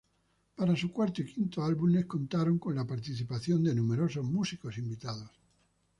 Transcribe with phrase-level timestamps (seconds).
[0.55, 5.29] Para su cuarto y quinto álbumes contaron con la participación de numerosos músicos invitados.